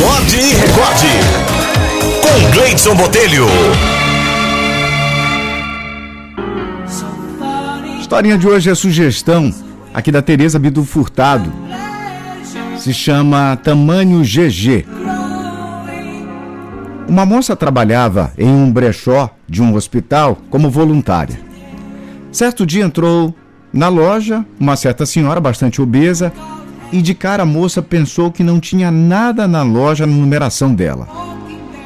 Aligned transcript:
Acorde 0.00 0.36
e 0.38 0.54
recorde. 0.54 1.08
Com 2.22 2.50
Gleidson 2.52 2.94
Botelho. 2.94 3.46
Historinha 8.00 8.38
de 8.38 8.48
hoje 8.48 8.70
é 8.70 8.74
sugestão 8.74 9.52
aqui 9.92 10.10
da 10.10 10.22
Tereza 10.22 10.58
Bidu 10.58 10.84
Furtado. 10.84 11.52
Se 12.78 12.94
chama 12.94 13.56
Tamanho 13.62 14.22
GG. 14.22 14.86
Uma 17.06 17.26
moça 17.26 17.54
trabalhava 17.54 18.32
em 18.38 18.48
um 18.48 18.72
brechó 18.72 19.28
de 19.46 19.60
um 19.60 19.74
hospital 19.74 20.38
como 20.48 20.70
voluntária. 20.70 21.38
Certo 22.32 22.64
dia 22.64 22.84
entrou 22.84 23.34
na 23.70 23.88
loja 23.88 24.46
uma 24.58 24.76
certa 24.76 25.04
senhora 25.04 25.40
bastante 25.40 25.82
obesa 25.82 26.32
e 26.92 27.00
de 27.00 27.14
cara 27.14 27.42
a 27.42 27.46
moça 27.46 27.82
pensou 27.82 28.30
que 28.32 28.42
não 28.42 28.58
tinha 28.58 28.90
nada 28.90 29.46
na 29.46 29.62
loja 29.62 30.06
na 30.06 30.12
numeração 30.14 30.74
dela. 30.74 31.08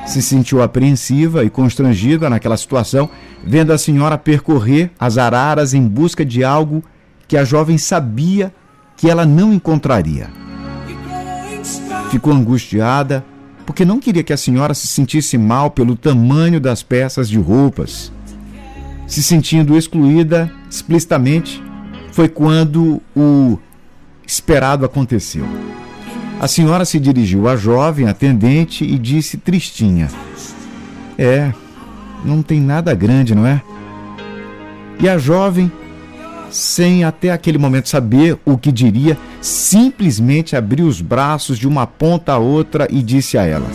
Se 0.07 0.21
sentiu 0.21 0.63
apreensiva 0.63 1.45
e 1.45 1.51
constrangida 1.51 2.29
naquela 2.29 2.57
situação, 2.57 3.09
vendo 3.43 3.73
a 3.73 3.79
senhora 3.79 4.19
percorrer 4.19 4.91
as 4.99 5.19
araras 5.19 5.75
em 5.75 5.87
busca 5.87 6.25
de 6.25 6.45
algo 6.45 6.83
que 7.27 7.37
a 7.37 7.45
jovem 7.45 7.79
sabia 7.79 8.53
que 8.97 9.09
ela 9.09 9.25
não 9.25 9.53
encontraria. 9.53 10.29
Ficou 12.11 12.33
angustiada 12.33 13.25
porque 13.67 13.85
não 13.85 13.99
queria 13.99 14.23
que 14.23 14.33
a 14.33 14.37
senhora 14.37 14.75
se 14.75 14.87
sentisse 14.87 15.39
mal 15.39 15.71
pelo 15.71 15.97
tamanho 15.97 16.61
das 16.61 16.83
peças 16.83 17.29
de 17.29 17.39
roupas. 17.39 18.13
Se 19.07 19.23
sentindo 19.23 19.77
excluída 19.77 20.51
explicitamente, 20.71 21.63
foi 22.13 22.29
quando 22.29 23.03
o 23.17 23.59
esperado 24.27 24.85
aconteceu. 24.85 25.47
A 26.41 26.49
senhora 26.49 26.85
se 26.85 26.99
dirigiu 26.99 27.49
à 27.49 27.57
jovem 27.57 28.09
atendente 28.09 28.85
e 28.85 28.99
disse 28.99 29.37
tristinha: 29.39 30.09
É, 31.19 31.53
não 32.25 32.43
tem 32.43 32.61
nada 32.61 32.95
grande, 32.95 33.35
não 33.35 33.47
é? 33.47 33.63
E 34.99 35.09
a 35.09 35.19
jovem, 35.19 35.71
sem 36.51 37.05
até 37.05 37.31
aquele 37.31 37.59
momento 37.59 37.89
saber 37.89 38.39
o 38.45 38.57
que 38.57 38.71
diria, 38.71 39.19
simplesmente 39.41 40.57
abriu 40.57 40.87
os 40.87 41.01
braços 41.01 41.59
de 41.59 41.67
uma 41.67 41.87
ponta 41.87 42.33
a 42.33 42.39
outra 42.39 42.87
e 42.91 43.03
disse 43.03 43.39
a 43.39 43.45
ela: 43.45 43.67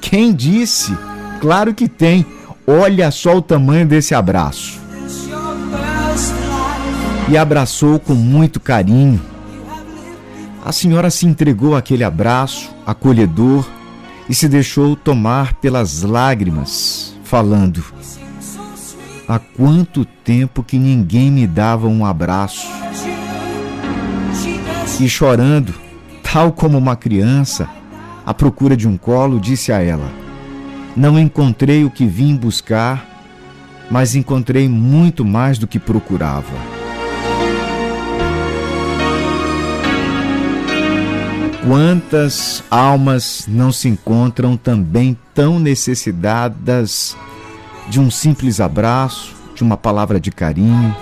Quem 0.00 0.32
disse? 0.32 0.96
Claro 1.40 1.74
que 1.74 1.88
tem. 1.88 2.24
Olha 2.66 3.10
só 3.10 3.36
o 3.36 3.42
tamanho 3.42 3.86
desse 3.86 4.14
abraço. 4.14 4.80
E 7.28 7.36
abraçou 7.36 7.98
com 7.98 8.14
muito 8.14 8.60
carinho. 8.60 9.20
A 10.64 10.70
senhora 10.70 11.10
se 11.10 11.26
entregou 11.26 11.74
àquele 11.74 12.04
abraço 12.04 12.70
acolhedor 12.86 13.68
e 14.28 14.34
se 14.34 14.48
deixou 14.48 14.94
tomar 14.94 15.54
pelas 15.54 16.02
lágrimas, 16.02 17.16
falando: 17.24 17.82
Há 19.28 19.40
quanto 19.40 20.04
tempo 20.04 20.62
que 20.62 20.78
ninguém 20.78 21.32
me 21.32 21.48
dava 21.48 21.88
um 21.88 22.06
abraço? 22.06 22.68
E 25.00 25.08
chorando, 25.08 25.74
tal 26.22 26.52
como 26.52 26.78
uma 26.78 26.94
criança, 26.94 27.68
à 28.24 28.32
procura 28.32 28.76
de 28.76 28.86
um 28.86 28.96
colo, 28.96 29.40
disse 29.40 29.72
a 29.72 29.80
ela: 29.80 30.08
Não 30.96 31.18
encontrei 31.18 31.84
o 31.84 31.90
que 31.90 32.06
vim 32.06 32.36
buscar, 32.36 33.04
mas 33.90 34.14
encontrei 34.14 34.68
muito 34.68 35.24
mais 35.24 35.58
do 35.58 35.66
que 35.66 35.80
procurava. 35.80 36.81
Quantas 41.64 42.60
almas 42.68 43.44
não 43.46 43.70
se 43.70 43.88
encontram 43.88 44.56
também 44.56 45.16
tão 45.32 45.60
necessitadas 45.60 47.16
de 47.88 48.00
um 48.00 48.10
simples 48.10 48.60
abraço, 48.60 49.32
de 49.54 49.62
uma 49.62 49.76
palavra 49.76 50.18
de 50.18 50.32
carinho, 50.32 50.94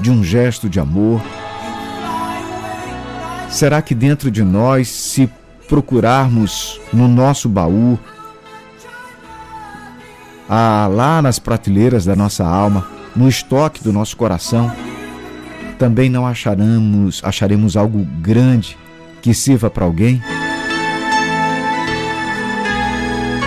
de 0.00 0.10
um 0.10 0.24
gesto 0.24 0.68
de 0.68 0.80
amor? 0.80 1.22
Será 3.48 3.80
que 3.80 3.94
dentro 3.94 4.32
de 4.32 4.42
nós, 4.42 4.88
se 4.88 5.30
procurarmos 5.68 6.80
no 6.92 7.06
nosso 7.06 7.48
baú, 7.48 7.96
ah, 10.48 10.88
lá 10.90 11.22
nas 11.22 11.38
prateleiras 11.38 12.04
da 12.04 12.16
nossa 12.16 12.44
alma, 12.44 12.84
no 13.14 13.28
estoque 13.28 13.82
do 13.82 13.92
nosso 13.92 14.16
coração, 14.16 14.72
também 15.78 16.10
não 16.10 16.26
acharemos, 16.26 17.20
acharemos 17.22 17.76
algo 17.76 18.04
grande 18.20 18.76
que 19.24 19.32
sirva 19.32 19.70
para 19.70 19.86
alguém? 19.86 20.22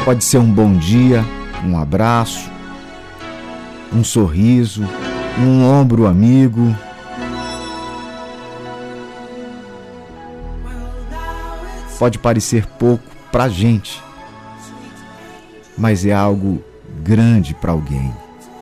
Pode 0.03 0.23
ser 0.23 0.39
um 0.39 0.51
bom 0.51 0.75
dia, 0.75 1.23
um 1.63 1.77
abraço, 1.77 2.49
um 3.93 4.03
sorriso, 4.03 4.83
um 5.37 5.63
ombro 5.63 6.07
amigo. 6.07 6.75
Pode 11.99 12.17
parecer 12.17 12.66
pouco 12.66 13.03
para 13.31 13.47
gente, 13.47 14.01
mas 15.77 16.07
é 16.07 16.11
algo 16.11 16.59
grande 17.03 17.53
para 17.53 17.71
alguém. 17.71 18.11